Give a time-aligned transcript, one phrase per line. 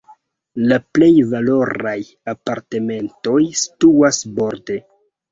[0.69, 1.97] La plej valoraj
[2.33, 4.79] apartamentoj situas borde.